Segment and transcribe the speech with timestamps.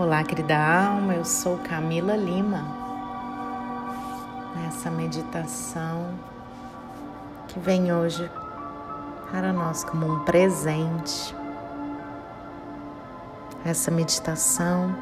[0.00, 2.62] Olá, querida alma, eu sou Camila Lima.
[4.54, 6.14] Nessa meditação
[7.48, 8.30] que vem hoje
[9.32, 11.34] para nós como um presente.
[13.64, 14.94] Essa meditação,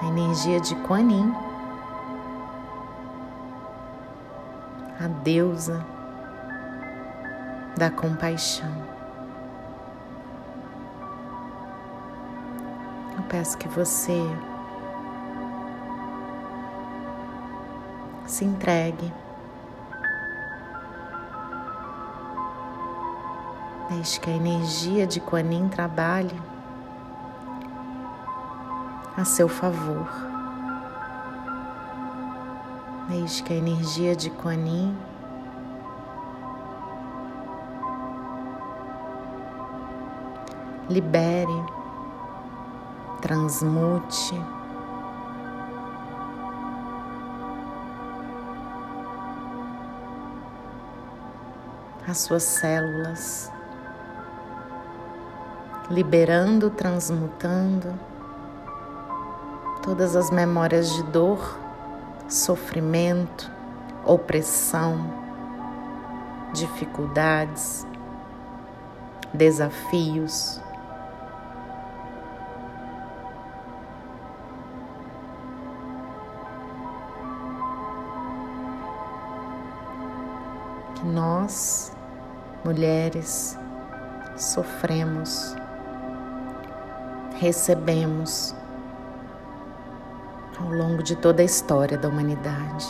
[0.00, 1.34] a energia de Kuan Yin,
[4.98, 5.84] a deusa
[7.76, 8.93] da compaixão.
[13.34, 14.22] Peço que você
[18.28, 19.12] se entregue.
[23.90, 26.40] Deixe que a energia de Kuan Yin trabalhe
[29.16, 30.08] a seu favor.
[33.08, 34.96] Deixe que a energia de Kuan Yin
[40.88, 41.83] libere
[43.24, 44.38] transmute.
[52.06, 53.50] As suas células,
[55.88, 57.98] liberando, transmutando
[59.82, 61.58] todas as memórias de dor,
[62.28, 63.50] sofrimento,
[64.04, 64.98] opressão,
[66.52, 67.86] dificuldades,
[69.32, 70.60] desafios.
[81.04, 81.92] Nós,
[82.64, 83.58] mulheres,
[84.36, 85.54] sofremos,
[87.38, 88.54] recebemos
[90.58, 92.86] ao longo de toda a história da humanidade.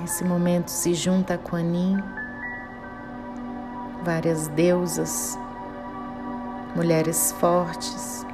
[0.00, 2.02] Nesse momento se junta a Kuan
[4.04, 5.38] várias deusas
[6.74, 8.26] mulheres fortes.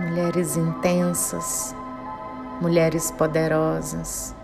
[0.00, 1.74] Mulheres intensas,
[2.60, 4.34] mulheres poderosas.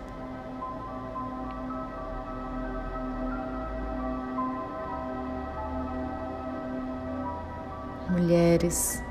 [8.09, 9.01] Mulheres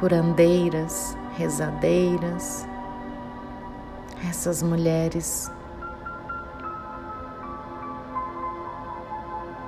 [0.00, 2.66] curandeiras, rezadeiras,
[4.28, 5.52] essas mulheres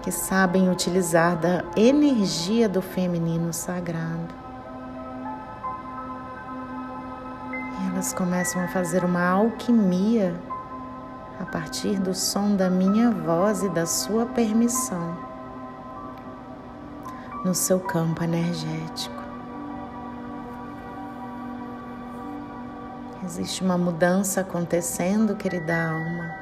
[0.03, 4.35] que sabem utilizar da energia do feminino sagrado.
[7.79, 10.35] E elas começam a fazer uma alquimia
[11.39, 15.15] a partir do som da minha voz e da sua permissão
[17.45, 19.22] no seu campo energético.
[23.25, 26.35] Existe uma mudança acontecendo, querida alma.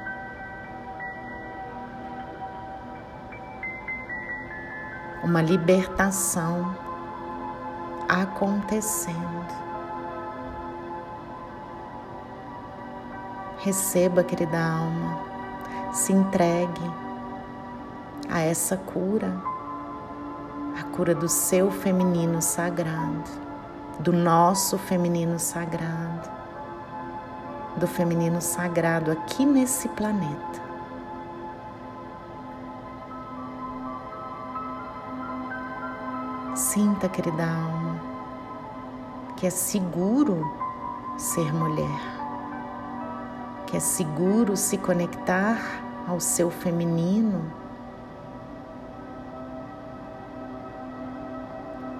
[5.23, 6.75] Uma libertação
[8.09, 9.61] acontecendo.
[13.59, 15.19] Receba, querida alma,
[15.93, 16.91] se entregue
[18.27, 19.39] a essa cura,
[20.79, 23.29] a cura do seu feminino sagrado,
[23.99, 26.40] do nosso feminino sagrado
[27.77, 30.71] do feminino sagrado aqui nesse planeta.
[36.55, 37.99] Sinta, querida alma,
[39.37, 40.45] que é seguro
[41.17, 41.99] ser mulher,
[43.67, 45.57] que é seguro se conectar
[46.07, 47.51] ao seu feminino.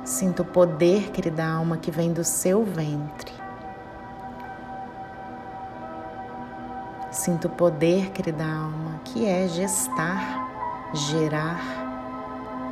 [0.04, 3.31] Sinta o poder, querida alma, que vem do seu ventre.
[7.24, 11.62] Sinto o poder, querida alma, que é gestar, gerar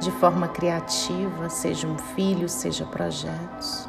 [0.01, 3.87] de forma criativa, seja um filho, seja projetos.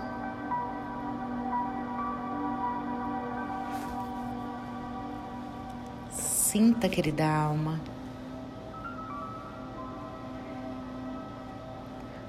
[6.11, 7.81] Sinta, querida alma,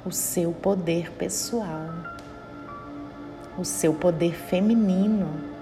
[0.06, 1.89] o seu poder pessoal,
[3.57, 5.61] o seu poder feminino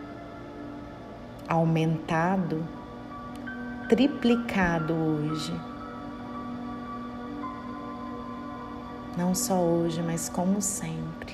[1.49, 2.63] aumentado,
[3.89, 5.51] triplicado hoje.
[9.17, 11.33] Não só hoje, mas como sempre.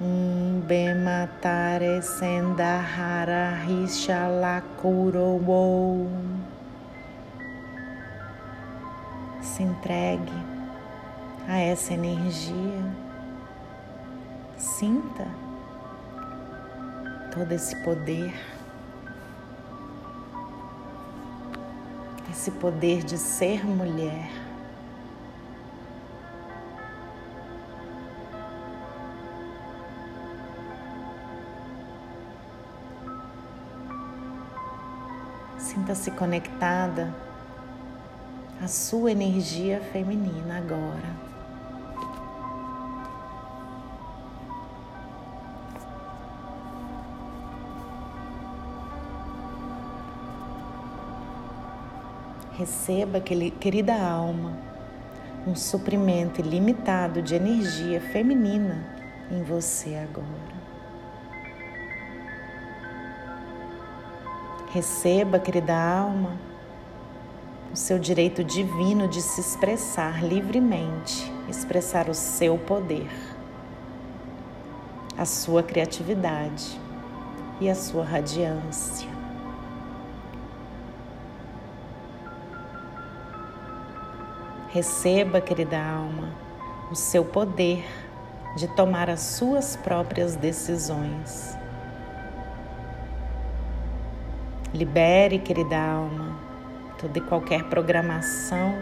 [0.00, 5.38] Um bematare sendahara rishalakuro.
[9.42, 10.32] Se entregue
[11.46, 13.06] a essa energia.
[14.56, 15.45] Sinta
[17.36, 18.32] todo esse poder.
[22.30, 24.30] Esse poder de ser mulher.
[35.58, 37.14] Sinta-se conectada
[38.62, 41.25] à sua energia feminina agora.
[52.58, 54.56] Receba, querida alma,
[55.46, 58.82] um suprimento ilimitado de energia feminina
[59.30, 60.56] em você agora.
[64.72, 66.38] Receba, querida alma,
[67.74, 73.10] o seu direito divino de se expressar livremente, expressar o seu poder,
[75.14, 76.80] a sua criatividade
[77.60, 79.15] e a sua radiância.
[84.76, 86.34] Receba, querida alma,
[86.90, 87.82] o seu poder
[88.58, 91.56] de tomar as suas próprias decisões
[94.74, 96.38] Libere, querida alma,
[97.00, 98.74] toda e qualquer programação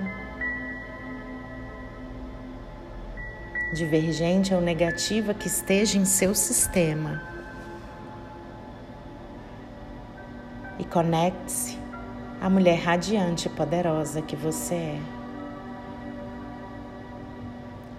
[3.72, 7.22] divergente ou negativa que esteja em seu sistema.
[10.76, 11.78] E conecte-se
[12.40, 15.23] à mulher radiante e poderosa que você é.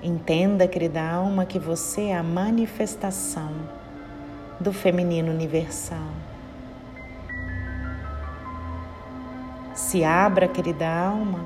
[0.06, 3.52] Entenda, querida alma, que você é a manifestação
[4.60, 6.12] do feminino universal.
[9.74, 11.44] Se abra, querida alma,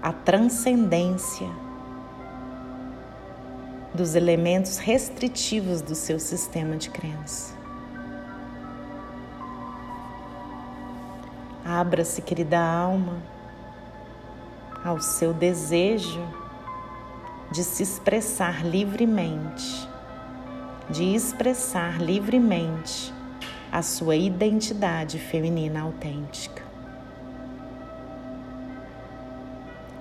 [0.00, 1.48] a transcendência
[3.92, 7.52] dos elementos restritivos do seu sistema de crença.
[11.64, 13.39] Abra-se, querida alma,
[14.84, 16.22] ao seu desejo
[17.50, 19.88] de se expressar livremente,
[20.88, 23.12] de expressar livremente
[23.72, 26.62] a sua identidade feminina autêntica.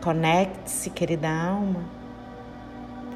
[0.01, 1.83] Conecte-se, querida alma,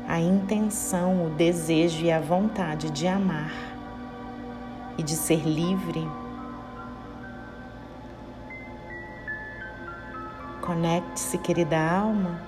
[0.07, 3.53] à intenção, o desejo e a vontade de amar
[4.97, 6.05] e de ser livre.
[10.63, 12.39] Conecte-se, querida alma,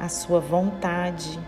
[0.00, 1.38] à sua vontade,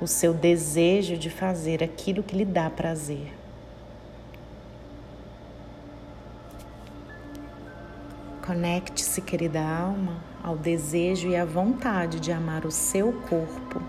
[0.00, 3.30] o seu desejo de fazer aquilo que lhe dá prazer.
[8.40, 13.82] Conecte-se, querida alma, ao desejo e à vontade de amar o seu corpo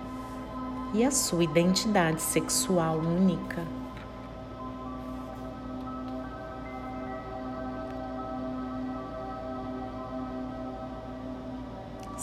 [0.93, 3.80] e a sua identidade sexual única.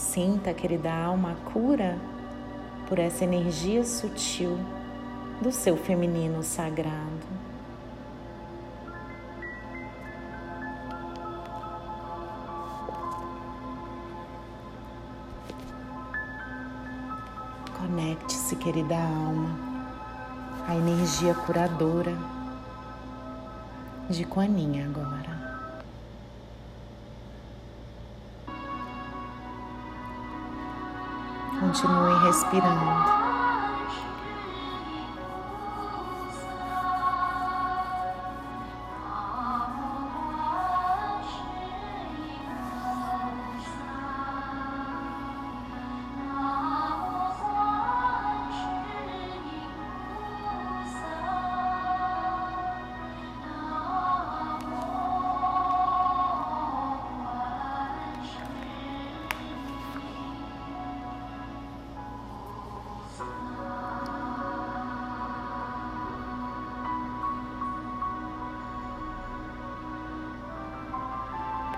[0.09, 1.99] Sinta, querida alma, a cura
[2.89, 4.59] por essa energia sutil
[5.43, 7.27] do seu feminino sagrado.
[17.77, 19.59] Conecte-se, querida alma,
[20.67, 22.17] à energia curadora
[24.09, 25.38] de Quaninha agora.
[31.69, 33.28] Continue respirando.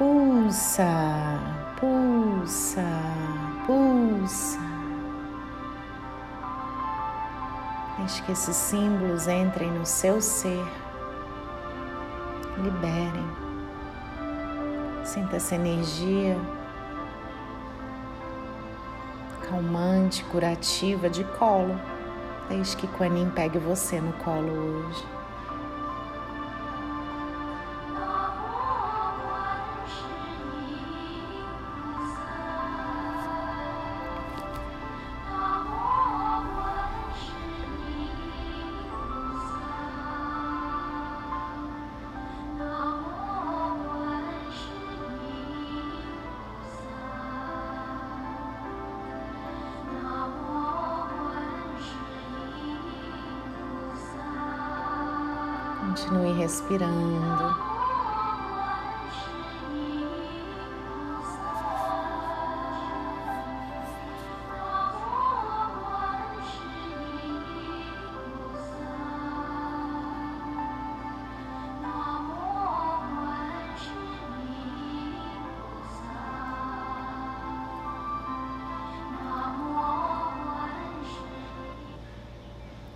[0.00, 1.38] Pulsa,
[1.78, 2.82] pulsa,
[3.66, 4.58] pulsa.
[7.98, 10.64] Deixe que esses símbolos entrem no seu ser.
[12.62, 13.28] Liberem.
[15.04, 16.38] Sinta essa energia
[19.50, 21.78] calmante, curativa de colo.
[22.48, 25.19] Deixe que Quanin pegue você no colo hoje.
[55.90, 57.56] Continue respirando.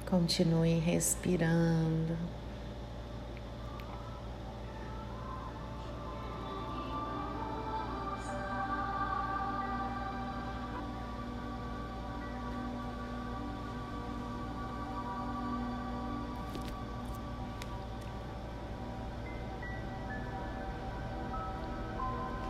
[0.09, 2.44] Continue respirando.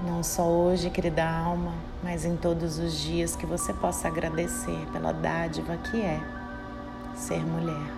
[0.06, 5.12] Não só hoje, querida alma, mas em todos os dias que você possa agradecer pela
[5.12, 6.20] dádiva que é
[7.16, 7.90] ser mulher.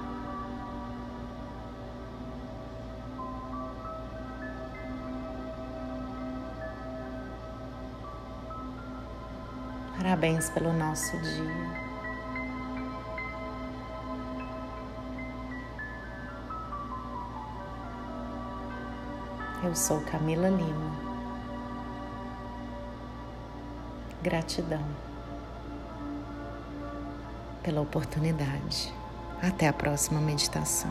[9.97, 11.87] Parabéns pelo nosso dia.
[19.65, 21.06] Eu sou Camila Lima.
[24.27, 24.85] Gratidão
[27.63, 28.93] pela oportunidade.
[29.41, 30.91] Até a próxima meditação.